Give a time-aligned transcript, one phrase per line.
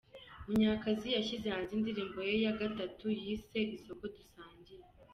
[0.47, 4.83] Munyakazi yashyize hanze indirimbo ye ya gatatu yise ’Isoko Dusangiye’.